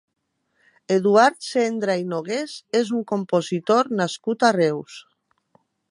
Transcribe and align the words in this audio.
Eduard 0.95 1.37
Sendra 1.47 1.97
i 2.03 2.07
Nogués 2.15 2.57
és 2.83 2.91
un 3.01 3.07
compositor 3.13 3.93
nascut 4.01 4.49
a 4.49 4.53
Reus. 4.61 4.99